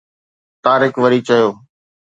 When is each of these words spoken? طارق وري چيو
طارق 0.63 0.93
وري 1.03 1.19
چيو 1.27 1.47